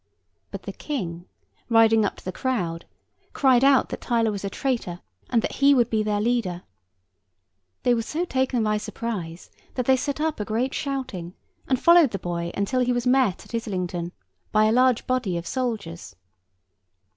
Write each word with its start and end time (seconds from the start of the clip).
But 0.49 0.63
the 0.63 0.73
King 0.73 1.25
riding 1.69 2.03
up 2.05 2.15
to 2.15 2.25
the 2.25 2.31
crowd, 2.31 2.85
cried 3.33 3.63
out 3.63 3.89
that 3.89 4.01
Tyler 4.01 4.31
was 4.31 4.43
a 4.43 4.49
traitor, 4.49 4.99
and 5.29 5.43
that 5.43 5.57
he 5.61 5.75
would 5.75 5.91
be 5.91 6.01
their 6.01 6.19
leader. 6.19 6.63
They 7.83 7.93
were 7.93 8.01
so 8.01 8.25
taken 8.25 8.63
by 8.63 8.77
surprise, 8.77 9.51
that 9.75 9.85
they 9.85 9.95
set 9.97 10.19
up 10.19 10.39
a 10.39 10.43
great 10.43 10.73
shouting, 10.73 11.35
and 11.67 11.79
followed 11.79 12.09
the 12.09 12.17
boy 12.17 12.49
until 12.57 12.79
he 12.81 12.91
was 12.91 13.05
met 13.05 13.45
at 13.45 13.53
Islington 13.53 14.11
by 14.51 14.65
a 14.65 14.71
large 14.71 15.05
body 15.05 15.37
of 15.37 15.45
soldiers. 15.45 16.15